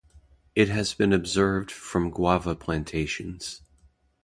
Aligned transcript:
It 0.55 0.67
has 0.69 0.95
been 0.95 1.13
observed 1.13 1.69
from 1.69 2.09
guava 2.09 2.55
plantations. 2.55 3.61